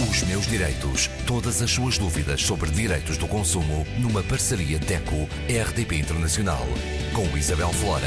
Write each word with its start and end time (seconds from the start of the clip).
Os 0.00 0.22
meus 0.22 0.46
direitos. 0.46 1.10
Todas 1.26 1.60
as 1.60 1.72
suas 1.72 1.98
dúvidas 1.98 2.42
sobre 2.42 2.70
direitos 2.70 3.16
do 3.16 3.26
consumo 3.26 3.84
numa 3.98 4.22
parceria 4.22 4.78
DECO-RDP 4.78 5.96
Internacional. 5.96 6.64
Com 7.12 7.36
Isabel 7.36 7.72
Flora. 7.72 8.06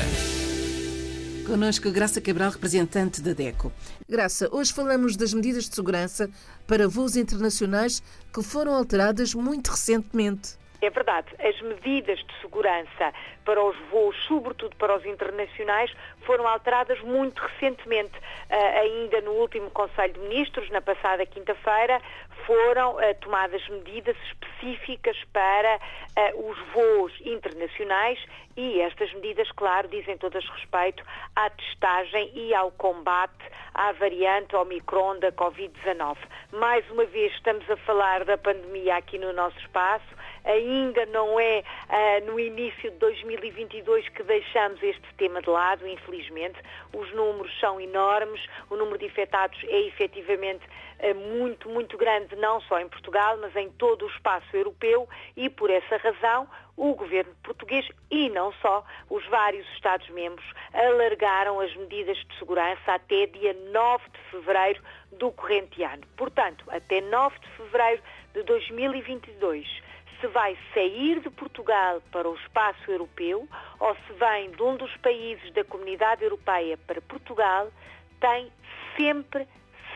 Conosco 1.45 1.91
Graça 1.91 2.21
Cabral, 2.21 2.51
representante 2.51 3.21
da 3.21 3.33
DECO. 3.33 3.73
Graça, 4.07 4.47
hoje 4.53 4.71
falamos 4.71 5.17
das 5.17 5.33
medidas 5.33 5.65
de 5.65 5.75
segurança 5.75 6.29
para 6.65 6.87
voos 6.87 7.17
internacionais 7.17 8.01
que 8.33 8.41
foram 8.41 8.73
alteradas 8.73 9.33
muito 9.33 9.69
recentemente. 9.71 10.60
É 10.81 10.89
verdade, 10.89 11.27
as 11.39 11.61
medidas 11.61 12.17
de 12.17 12.41
segurança 12.41 13.13
para 13.45 13.63
os 13.63 13.77
voos, 13.91 14.15
sobretudo 14.25 14.75
para 14.77 14.95
os 14.97 15.05
internacionais, 15.05 15.93
foram 16.25 16.47
alteradas 16.47 16.99
muito 17.01 17.39
recentemente. 17.39 18.17
Uh, 18.17 18.79
ainda 18.79 19.21
no 19.21 19.31
último 19.33 19.69
Conselho 19.69 20.13
de 20.13 20.19
Ministros, 20.21 20.69
na 20.71 20.81
passada 20.81 21.23
quinta-feira, 21.25 22.01
foram 22.47 22.95
uh, 22.95 22.99
tomadas 23.21 23.67
medidas 23.69 24.17
específicas 24.25 25.15
para 25.31 25.77
uh, 25.77 26.49
os 26.49 26.57
voos 26.73 27.13
internacionais 27.21 28.19
e 28.57 28.81
estas 28.81 29.13
medidas, 29.13 29.49
claro, 29.51 29.87
dizem 29.87 30.17
todas 30.17 30.43
respeito 30.49 31.03
à 31.35 31.49
testagem 31.51 32.31
e 32.33 32.53
ao 32.53 32.71
combate 32.71 33.45
à 33.73 33.91
variante 33.93 34.55
Omicron 34.55 35.19
da 35.19 35.31
Covid-19. 35.31 36.17
Mais 36.51 36.89
uma 36.89 37.05
vez, 37.05 37.31
estamos 37.33 37.69
a 37.69 37.77
falar 37.77 38.25
da 38.25 38.37
pandemia 38.37 38.97
aqui 38.97 39.17
no 39.17 39.31
nosso 39.31 39.57
espaço 39.59 40.05
ainda 40.43 41.05
não 41.07 41.39
é 41.39 41.63
uh, 41.89 42.25
no 42.25 42.39
início 42.39 42.91
de 42.91 42.97
2022 42.97 44.07
que 44.09 44.23
deixamos 44.23 44.81
este 44.81 45.13
tema 45.15 45.41
de 45.41 45.49
lado, 45.49 45.87
infelizmente. 45.87 46.59
Os 46.93 47.11
números 47.13 47.51
são 47.59 47.79
enormes, 47.79 48.41
o 48.69 48.75
número 48.75 48.97
de 48.97 49.05
infectados 49.05 49.57
é 49.65 49.81
efetivamente 49.81 50.65
uh, 50.99 51.15
muito, 51.15 51.69
muito 51.69 51.97
grande, 51.97 52.35
não 52.35 52.61
só 52.61 52.79
em 52.79 52.87
Portugal, 52.87 53.37
mas 53.37 53.55
em 53.55 53.69
todo 53.71 54.05
o 54.05 54.09
espaço 54.09 54.55
europeu 54.55 55.07
e, 55.35 55.49
por 55.49 55.69
essa 55.69 55.97
razão, 55.97 56.47
o 56.77 56.95
governo 56.95 57.33
português 57.43 57.87
e 58.09 58.29
não 58.29 58.51
só, 58.53 58.83
os 59.09 59.25
vários 59.27 59.67
Estados-membros 59.73 60.45
alargaram 60.73 61.59
as 61.59 61.75
medidas 61.75 62.17
de 62.17 62.39
segurança 62.39 62.93
até 62.93 63.27
dia 63.27 63.53
9 63.71 64.03
de 64.09 64.19
fevereiro 64.31 64.81
do 65.11 65.31
corrente 65.31 65.83
ano. 65.83 66.03
Portanto, 66.17 66.65
até 66.69 67.01
9 67.01 67.37
de 67.39 67.47
fevereiro 67.49 68.01
de 68.33 68.43
2022 68.43 69.90
se 70.21 70.27
vai 70.27 70.55
sair 70.73 71.19
de 71.19 71.29
Portugal 71.31 72.01
para 72.11 72.29
o 72.29 72.35
espaço 72.35 72.89
europeu 72.89 73.47
ou 73.79 73.95
se 73.95 74.13
vem 74.13 74.51
de 74.51 74.61
um 74.61 74.77
dos 74.77 74.95
países 74.97 75.51
da 75.53 75.63
comunidade 75.63 76.23
europeia 76.23 76.77
para 76.77 77.01
Portugal, 77.01 77.71
tem 78.19 78.51
sempre, 78.95 79.47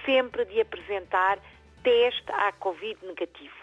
sempre 0.03 0.43
de 0.45 0.59
apresentar 0.59 1.37
teste 1.83 2.31
à 2.31 2.51
Covid 2.51 2.97
negativo. 3.05 3.53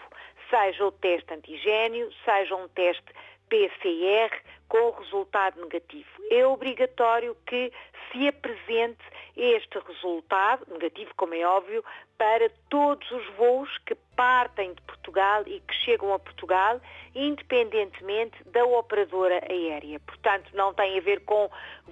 Seja 0.49 0.85
o 0.85 0.91
teste 0.91 1.33
antigênio, 1.33 2.09
seja 2.23 2.55
um 2.55 2.69
teste 2.69 3.03
PCR 3.49 4.31
com 4.73 4.89
resultado 4.89 5.61
negativo. 5.61 6.09
É 6.31 6.43
obrigatório 6.47 7.37
que 7.45 7.71
se 8.11 8.27
apresente 8.27 9.03
este 9.37 9.77
resultado, 9.77 10.65
negativo 10.71 11.11
como 11.15 11.35
é 11.35 11.45
óbvio, 11.45 11.85
para 12.17 12.49
todos 12.71 13.09
os 13.11 13.23
voos 13.35 13.69
que 13.85 13.93
partem 14.15 14.73
de 14.73 14.81
Portugal 14.81 15.43
e 15.45 15.59
que 15.59 15.75
chegam 15.85 16.11
a 16.11 16.17
Portugal, 16.17 16.81
independentemente 17.13 18.35
da 18.45 18.65
operadora 18.65 19.43
aérea. 19.47 19.99
Portanto, 19.99 20.49
não 20.55 20.73
tem 20.73 20.97
a 20.97 21.01
ver 21.01 21.23
com 21.23 21.51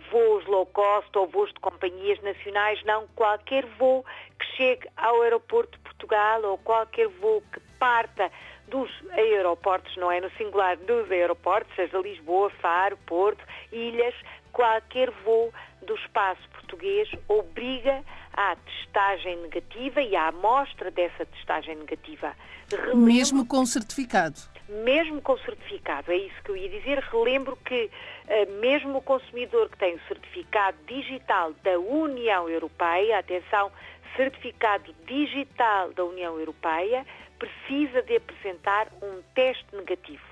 voos 0.10 0.44
low 0.48 0.66
cost 0.66 1.16
ou 1.16 1.28
voos 1.28 1.54
de 1.54 1.60
companhias 1.60 2.20
nacionais, 2.24 2.84
não. 2.84 3.08
Qualquer 3.10 3.64
voo 3.78 4.04
que 4.40 4.46
chegue 4.58 4.90
ao 4.98 5.22
aeroporto 5.22 5.78
de 5.78 5.84
Portugal 5.84 6.42
ou 6.46 6.58
qualquer 6.58 7.08
voo 7.10 7.44
que 7.54 7.60
parta 7.78 8.32
dos 8.72 8.90
aeroportos, 9.12 9.96
não 9.98 10.10
é 10.10 10.22
no 10.22 10.32
singular, 10.32 10.78
dos 10.78 11.12
aeroportos, 11.12 11.76
seja 11.76 12.00
Lisboa, 12.00 12.50
Faro, 12.62 12.98
Porto, 13.06 13.44
Ilhas, 13.72 14.16
qualquer 14.54 15.12
voo 15.24 15.54
do 15.82 15.94
espaço 15.96 16.42
português 16.50 17.10
obriga 17.28 18.02
à 18.34 18.56
testagem 18.56 19.38
negativa 19.38 20.02
e 20.02 20.16
à 20.16 20.28
amostra 20.30 20.90
dessa 20.90 21.26
testagem 21.26 21.76
negativa. 21.76 22.34
Relembro, 22.72 22.98
mesmo 22.98 23.46
com 23.46 23.66
certificado? 23.66 24.40
Mesmo 24.70 25.22
com 25.22 25.38
certificado, 25.40 26.12
é 26.12 26.16
isso 26.16 26.42
que 26.44 26.52
eu 26.52 26.56
ia 26.56 26.70
dizer. 26.70 27.00
Relembro 27.00 27.58
que 27.58 27.90
uh, 27.90 28.62
mesmo 28.62 29.00
o 29.00 29.02
consumidor 29.02 29.70
que 29.70 29.78
tem 29.78 29.96
o 29.96 30.02
certificado 30.08 30.78
digital 30.88 31.52
da 31.62 31.78
União 31.78 32.48
Europeia, 32.48 33.20
atenção, 33.20 33.70
certificado 34.16 34.94
digital 35.06 35.92
da 35.92 36.06
União 36.06 36.40
Europeia, 36.40 37.06
precisa 37.42 38.04
de 38.04 38.18
apresentar 38.18 38.88
um 39.02 39.24
teste 39.34 39.66
negativo. 39.76 40.24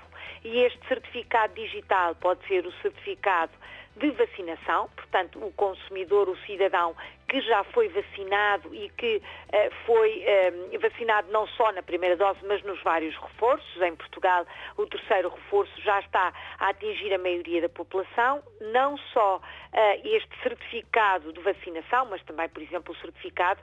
E 0.44 0.60
este 0.60 0.86
certificado 0.86 1.52
digital 1.54 2.14
pode 2.14 2.46
ser 2.46 2.64
o 2.64 2.72
certificado 2.80 3.50
de 3.96 4.12
vacinação, 4.12 4.88
portanto, 5.10 5.44
o 5.44 5.52
consumidor, 5.52 6.28
o 6.28 6.36
cidadão 6.46 6.94
que 7.28 7.40
já 7.42 7.62
foi 7.64 7.88
vacinado 7.88 8.74
e 8.74 8.88
que 8.90 9.16
uh, 9.16 9.74
foi 9.86 10.24
uh, 10.24 10.80
vacinado 10.80 11.30
não 11.30 11.46
só 11.48 11.70
na 11.72 11.82
primeira 11.82 12.16
dose, 12.16 12.40
mas 12.44 12.62
nos 12.62 12.82
vários 12.82 13.14
reforços. 13.16 13.82
Em 13.82 13.94
Portugal, 13.94 14.44
o 14.76 14.86
terceiro 14.86 15.28
reforço 15.28 15.72
já 15.80 16.00
está 16.00 16.32
a 16.58 16.68
atingir 16.70 17.12
a 17.14 17.18
maioria 17.18 17.60
da 17.60 17.68
população. 17.68 18.42
Não 18.72 18.96
só 19.12 19.36
uh, 19.36 19.40
este 20.04 20.42
certificado 20.42 21.32
de 21.32 21.40
vacinação, 21.40 22.06
mas 22.06 22.22
também, 22.24 22.48
por 22.48 22.62
exemplo, 22.62 22.92
o 22.92 22.96
certificado 22.96 23.60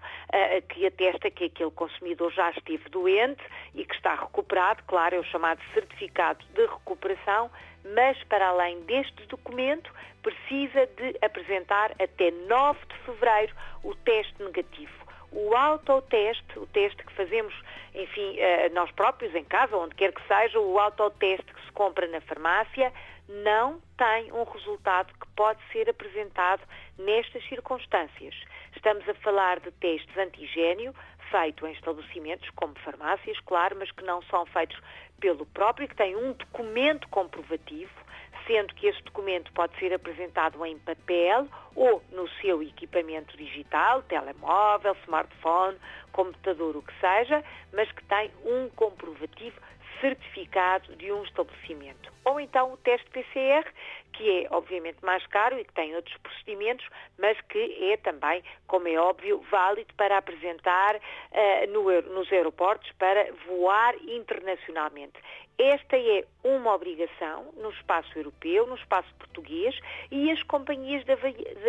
que 0.70 0.86
atesta 0.86 1.30
que 1.30 1.46
aquele 1.46 1.72
consumidor 1.72 2.32
já 2.32 2.50
esteve 2.52 2.90
doente 2.90 3.42
e 3.74 3.86
que 3.86 3.96
está 3.96 4.16
recuperado, 4.16 4.84
claro, 4.88 5.16
é 5.16 5.20
o 5.20 5.24
chamado 5.24 5.60
certificado 5.74 6.46
de 6.54 6.66
recuperação, 6.66 7.50
mas 7.94 8.22
para 8.26 8.48
além 8.48 8.82
deste 8.82 9.26
documento, 9.28 9.92
precisa 10.22 10.88
de 10.88 11.18
apresentar 11.22 11.92
até 11.92 12.32
9 12.32 12.80
de 12.86 12.98
fevereiro 13.00 13.56
o 13.84 13.96
teste 13.96 14.42
negativo. 14.42 15.08
O 15.32 15.56
autoteste, 15.56 16.58
o 16.58 16.66
teste 16.68 17.04
que 17.04 17.14
fazemos, 17.14 17.54
enfim, 17.94 18.40
eh, 18.40 18.70
nós 18.70 18.90
próprios 18.92 19.34
em 19.36 19.44
casa, 19.44 19.76
onde 19.76 19.94
quer 19.96 20.14
que 20.14 20.26
seja, 20.28 20.60
o 20.60 20.80
autoteste 20.80 21.54
que 21.54 21.66
se 21.66 21.72
compra 21.74 22.08
na 22.08 22.22
farmácia, 22.22 22.92
não 23.28 23.82
tem 23.98 24.32
um 24.32 24.44
resultado 24.44 25.14
que 25.14 25.28
pode 25.36 25.60
ser 25.72 25.90
apresentado 25.90 26.62
nestas 26.98 27.44
circunstâncias. 27.48 28.36
Estamos 28.76 29.08
a 29.10 29.14
falar 29.16 29.60
de 29.60 29.72
testes 29.72 30.18
antigênio, 30.18 30.96
feito 31.32 31.66
em 31.68 31.72
estabelecimentos 31.72 32.50
como 32.52 32.74
farmácias, 32.80 33.40
claro, 33.42 33.76
mas 33.78 33.92
que 33.92 34.04
não 34.04 34.22
são 34.24 34.46
feitos 34.48 34.80
pelo 35.20 35.46
próprio, 35.48 35.88
que 35.88 35.96
têm 35.96 36.16
um 36.16 36.34
documento 36.34 37.08
comprovativo 37.10 38.08
sendo 38.48 38.74
que 38.74 38.88
esse 38.88 39.04
documento 39.04 39.52
pode 39.52 39.78
ser 39.78 39.94
apresentado 39.94 40.66
em 40.66 40.80
papel 40.80 41.48
ou 41.76 42.02
no 42.12 42.28
seu 42.42 42.64
equipamento 42.64 43.36
digital, 43.38 44.02
telemóvel, 44.04 44.96
smartphone, 45.04 45.78
computador, 46.14 46.78
o 46.78 46.82
que 46.82 46.94
seja, 47.00 47.44
mas 47.74 47.92
que 47.92 48.04
tem 48.06 48.32
um 48.46 48.70
comprovativo 48.70 49.60
certificado 50.00 50.96
de 50.96 51.12
um 51.12 51.24
estabelecimento. 51.24 52.12
Ou 52.26 52.40
então 52.40 52.74
o 52.74 52.78
teste 52.78 53.10
PCR, 53.10 53.66
que 54.14 54.44
é 54.44 54.48
obviamente 54.52 54.98
mais 55.04 55.26
caro 55.28 55.60
e 55.60 55.64
que 55.64 55.74
tem 55.74 55.96
outros 55.96 56.16
procedimentos, 56.18 56.86
mas 57.18 57.40
que 57.42 57.92
é 57.92 57.98
também, 57.98 58.44
como 58.68 58.88
é 58.88 58.98
óbvio, 58.98 59.40
válido 59.50 59.94
para 59.96 60.18
apresentar 60.18 60.96
uh, 60.96 61.72
no, 61.72 62.02
nos 62.14 62.32
aeroportos 62.32 62.92
para 62.94 63.32
voar 63.48 63.96
internacionalmente. 64.08 65.18
Esta 65.58 65.98
é 65.98 66.24
uma 66.44 66.74
obrigação 66.74 67.52
no 67.56 67.70
espaço 67.72 68.18
europeu, 68.18 68.68
no 68.68 68.76
espaço 68.76 69.12
português 69.16 69.76
e 70.12 70.30
as 70.32 70.44
companhias 70.44 71.04
de 71.04 71.12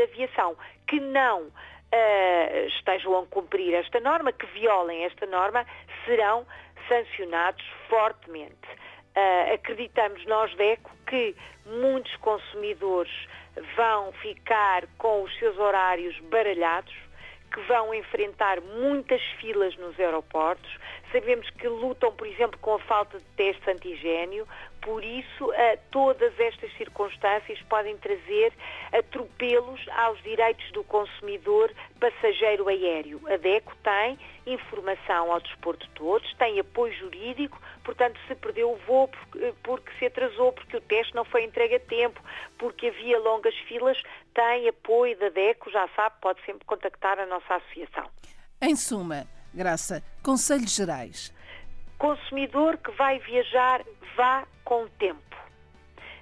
aviação 0.03 0.57
que 0.87 1.01
não 1.01 1.45
uh, 1.45 2.67
estejam 2.69 3.19
a 3.19 3.27
cumprir 3.27 3.75
esta 3.75 4.01
norma, 4.01 4.33
que 4.33 4.47
violem 4.47 5.05
esta 5.05 5.27
norma, 5.27 5.65
serão 6.05 6.47
sancionados 6.89 7.65
fortemente. 7.89 8.69
Uh, 9.17 9.55
acreditamos 9.55 10.25
nós, 10.27 10.55
DECO, 10.57 10.91
que 11.07 11.35
muitos 11.67 12.15
consumidores 12.17 13.13
vão 13.77 14.13
ficar 14.13 14.87
com 14.97 15.23
os 15.23 15.39
seus 15.39 15.59
horários 15.59 16.19
baralhados, 16.31 16.95
que 17.53 17.61
vão 17.63 17.95
enfrentar 17.95 18.61
muitas 18.61 19.23
filas 19.41 19.77
nos 19.77 19.99
aeroportos. 19.99 20.71
Sabemos 21.11 21.49
que 21.51 21.67
lutam, 21.67 22.13
por 22.13 22.27
exemplo, 22.27 22.59
com 22.61 22.75
a 22.75 22.79
falta 22.81 23.19
de 23.19 23.25
teste 23.37 23.71
antigênio, 23.71 24.47
por 24.89 25.05
isso 25.05 25.53
todas 25.91 26.33
estas 26.41 26.75
circunstâncias 26.79 27.61
podem 27.69 27.95
trazer 27.99 28.55
atropelos 28.91 29.87
aos 29.91 30.19
direitos 30.23 30.73
do 30.73 30.83
consumidor 30.83 31.71
passageiro 32.01 32.67
aéreo. 32.69 33.21
A 33.29 33.37
DECO 33.37 33.77
tem 33.83 34.19
informação 34.47 35.31
ao 35.31 35.41
desporto 35.41 35.87
de 35.87 35.93
todos, 35.93 36.33
tem 36.39 36.59
apoio 36.59 36.95
jurídico, 36.95 37.61
portanto, 37.85 38.19
se 38.27 38.35
perdeu 38.35 38.73
o 38.73 38.77
voo 38.87 39.11
porque 39.63 39.91
se 39.99 40.07
atrasou, 40.07 40.53
porque 40.55 40.79
o 40.79 40.81
teste 40.81 41.15
não 41.15 41.27
foi 41.27 41.45
entregue 41.45 41.75
a 41.75 41.81
tempo, 41.81 42.19
porque 42.57 42.87
havia 42.87 43.19
longas 43.19 43.55
filas, 43.69 44.03
tem 44.33 44.69
apoio 44.71 45.19
da 45.19 45.29
DECO, 45.29 45.71
já 45.71 45.87
sabe, 45.95 46.17
pode 46.23 46.43
sempre 46.47 46.65
contactar 46.65 47.19
a 47.19 47.27
nossa 47.27 47.57
associação. 47.57 48.09
Em 48.63 48.75
suma, 48.75 49.27
Graça, 49.53 50.03
conselhos 50.23 50.75
gerais. 50.75 51.37
Consumidor 51.99 52.79
que 52.79 52.93
vai 52.93 53.19
viajar, 53.19 53.83
vá 54.17 54.47
com 54.65 54.87
tempo. 54.99 55.29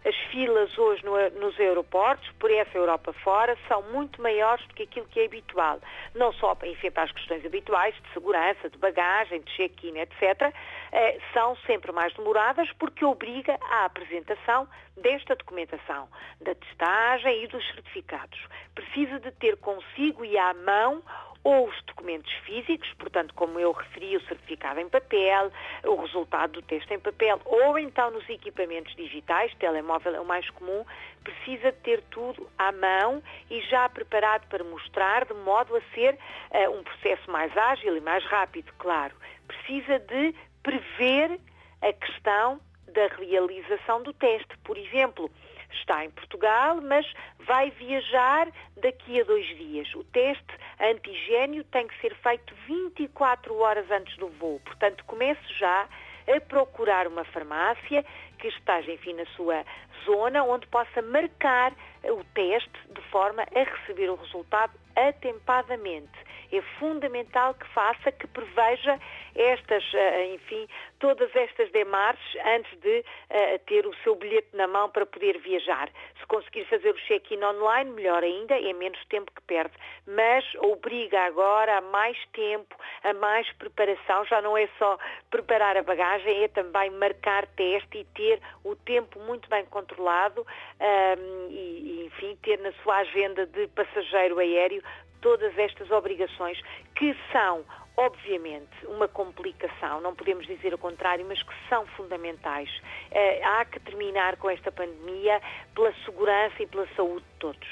As 0.06 0.16
filas 0.30 0.78
hoje 0.78 1.04
no, 1.04 1.30
nos 1.30 1.58
aeroportos, 1.58 2.30
por 2.38 2.48
essa 2.50 2.78
Europa 2.78 3.12
fora, 3.12 3.58
são 3.66 3.82
muito 3.90 4.22
maiores 4.22 4.64
do 4.68 4.74
que 4.74 4.84
aquilo 4.84 5.06
que 5.06 5.18
é 5.18 5.26
habitual. 5.26 5.80
Não 6.14 6.32
só, 6.32 6.56
enfim, 6.62 6.92
para 6.92 7.02
as 7.02 7.12
questões 7.12 7.44
habituais 7.44 7.92
de 7.94 8.12
segurança, 8.12 8.70
de 8.70 8.78
bagagem, 8.78 9.40
de 9.40 9.52
check-in, 9.56 9.98
etc., 9.98 10.54
eh, 10.92 11.18
são 11.34 11.56
sempre 11.66 11.90
mais 11.90 12.14
demoradas 12.14 12.70
porque 12.78 13.04
obriga 13.04 13.58
à 13.62 13.84
apresentação 13.84 14.68
desta 14.96 15.34
documentação, 15.34 16.08
da 16.40 16.54
testagem 16.54 17.42
e 17.42 17.48
dos 17.48 17.66
certificados. 17.66 18.38
Precisa 18.76 19.18
de 19.18 19.32
ter 19.32 19.56
consigo 19.56 20.24
e 20.24 20.38
à 20.38 20.54
mão 20.54 21.02
ou 21.46 21.68
os 21.68 21.82
documentos 21.82 22.32
físicos, 22.44 22.92
portanto, 22.94 23.32
como 23.32 23.60
eu 23.60 23.70
referi, 23.70 24.16
o 24.16 24.26
certificado 24.26 24.80
em 24.80 24.88
papel, 24.88 25.52
o 25.84 25.94
resultado 25.94 26.54
do 26.54 26.62
teste 26.62 26.92
em 26.92 26.98
papel, 26.98 27.40
ou 27.44 27.78
então 27.78 28.10
nos 28.10 28.28
equipamentos 28.28 28.92
digitais, 28.96 29.54
telemóvel 29.54 30.16
é 30.16 30.20
o 30.20 30.24
mais 30.24 30.50
comum, 30.50 30.84
precisa 31.22 31.70
ter 31.70 32.02
tudo 32.10 32.50
à 32.58 32.72
mão 32.72 33.22
e 33.48 33.60
já 33.60 33.88
preparado 33.88 34.48
para 34.48 34.64
mostrar, 34.64 35.24
de 35.24 35.34
modo 35.34 35.76
a 35.76 35.80
ser 35.94 36.14
uh, 36.50 36.70
um 36.76 36.82
processo 36.82 37.30
mais 37.30 37.56
ágil 37.56 37.96
e 37.96 38.00
mais 38.00 38.24
rápido, 38.24 38.72
claro. 38.76 39.14
Precisa 39.46 40.00
de 40.00 40.34
prever 40.64 41.38
a 41.80 41.92
questão 41.92 42.60
da 42.88 43.06
realização 43.06 44.02
do 44.02 44.12
teste. 44.12 44.58
Por 44.64 44.76
exemplo, 44.76 45.30
está 45.70 46.04
em 46.04 46.10
Portugal, 46.10 46.80
mas 46.80 47.06
vai 47.40 47.70
viajar 47.70 48.48
daqui 48.76 49.20
a 49.20 49.24
dois 49.24 49.46
dias. 49.56 49.94
O 49.94 50.04
teste 50.04 50.44
antigênio 50.80 51.64
tem 51.64 51.86
que 51.86 52.00
ser 52.00 52.14
feito 52.16 52.54
24 52.66 53.56
horas 53.56 53.90
antes 53.90 54.16
do 54.16 54.28
voo. 54.28 54.60
Portanto, 54.64 55.04
comece 55.06 55.40
já 55.58 55.88
a 56.28 56.40
procurar 56.40 57.06
uma 57.06 57.24
farmácia 57.24 58.04
que 58.38 58.48
esteja, 58.48 58.92
enfim, 58.92 59.14
na 59.14 59.26
sua 59.36 59.64
zona, 60.04 60.42
onde 60.44 60.66
possa 60.66 61.00
marcar 61.02 61.72
o 62.04 62.22
teste 62.34 62.78
de 62.94 63.00
forma 63.10 63.42
a 63.42 63.62
receber 63.62 64.10
o 64.10 64.16
resultado 64.16 64.72
atempadamente 64.94 66.25
é 66.52 66.60
fundamental 66.78 67.54
que 67.54 67.66
faça, 67.68 68.12
que 68.12 68.26
preveja 68.26 68.98
estas, 69.34 69.84
eh, 69.94 70.34
enfim, 70.34 70.66
todas 70.98 71.34
estas 71.36 71.70
demarches 71.72 72.40
antes 72.44 72.80
de 72.80 73.00
uh, 73.00 73.58
ter 73.66 73.86
o 73.86 73.94
seu 74.02 74.14
bilhete 74.14 74.48
na 74.54 74.66
mão 74.66 74.88
para 74.88 75.04
poder 75.04 75.38
viajar. 75.38 75.90
Se 76.18 76.26
conseguir 76.26 76.64
fazer 76.64 76.90
o 76.90 77.06
check-in 77.06 77.42
online, 77.44 77.90
melhor 77.90 78.22
ainda, 78.22 78.58
é 78.58 78.72
menos 78.72 78.98
tempo 79.06 79.30
que 79.34 79.42
perde. 79.42 79.74
Mas 80.06 80.44
obriga 80.58 81.20
agora 81.26 81.78
a 81.78 81.80
mais 81.80 82.16
tempo, 82.32 82.74
a 83.04 83.12
mais 83.12 83.50
preparação, 83.52 84.24
já 84.24 84.40
não 84.40 84.56
é 84.56 84.68
só 84.78 84.98
preparar 85.30 85.76
a 85.76 85.82
bagagem, 85.82 86.44
é 86.44 86.48
também 86.48 86.90
marcar 86.90 87.46
teste 87.48 87.98
e 87.98 88.04
ter 88.04 88.40
o 88.64 88.74
tempo 88.74 89.20
muito 89.20 89.48
bem 89.48 89.64
controlado 89.66 90.46
um, 90.80 91.50
e, 91.50 92.06
enfim, 92.06 92.36
ter 92.42 92.58
na 92.60 92.72
sua 92.82 92.96
agenda 92.98 93.46
de 93.46 93.66
passageiro 93.68 94.38
aéreo 94.38 94.82
todas 95.26 95.58
estas 95.58 95.90
obrigações 95.90 96.56
que 96.94 97.12
são 97.32 97.64
obviamente, 97.96 98.86
uma 98.88 99.08
complicação, 99.08 100.02
não 100.02 100.14
podemos 100.14 100.46
dizer 100.46 100.72
o 100.74 100.78
contrário, 100.78 101.24
mas 101.26 101.42
que 101.42 101.54
são 101.66 101.86
fundamentais. 101.96 102.68
Uh, 103.10 103.42
há 103.42 103.64
que 103.64 103.80
terminar 103.80 104.36
com 104.36 104.50
esta 104.50 104.70
pandemia 104.70 105.40
pela 105.74 105.90
segurança 106.04 106.62
e 106.62 106.66
pela 106.66 106.86
saúde 106.94 107.24
de 107.24 107.38
todos. 107.38 107.68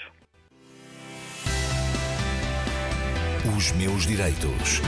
Os 3.55 3.73
meus 3.73 4.07
direitos. 4.07 4.81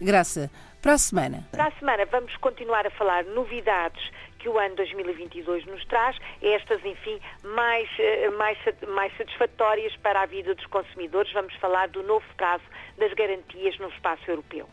Graça, 0.00 0.50
para 0.80 0.94
a 0.94 0.98
semana. 0.98 1.46
Para 1.52 1.66
a 1.66 1.72
semana 1.72 2.06
vamos 2.06 2.34
continuar 2.38 2.86
a 2.86 2.90
falar 2.90 3.22
novidades 3.24 4.02
que 4.44 4.48
o 4.50 4.58
ano 4.58 4.76
2022 4.76 5.64
nos 5.64 5.82
traz, 5.86 6.18
estas, 6.42 6.84
enfim, 6.84 7.18
mais, 7.42 7.88
eh, 7.98 8.28
mais, 8.36 8.58
mais 8.88 9.16
satisfatórias 9.16 9.96
para 10.02 10.20
a 10.20 10.26
vida 10.26 10.54
dos 10.54 10.66
consumidores. 10.66 11.32
Vamos 11.32 11.54
falar 11.54 11.88
do 11.88 12.02
novo 12.02 12.26
caso 12.36 12.62
das 12.98 13.14
garantias 13.14 13.78
no 13.78 13.88
espaço 13.88 14.30
europeu. 14.30 14.68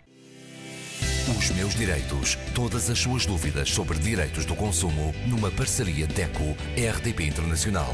Os 1.37 1.51
meus 1.51 1.73
direitos. 1.73 2.35
Todas 2.53 2.89
as 2.89 2.99
suas 2.99 3.25
dúvidas 3.25 3.69
sobre 3.69 3.97
direitos 3.97 4.45
do 4.45 4.55
consumo 4.55 5.13
numa 5.25 5.49
parceria 5.49 6.05
DECO-RDP 6.05 7.23
Internacional 7.23 7.93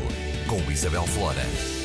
com 0.50 0.72
Isabel 0.72 1.04
Flora. 1.04 1.77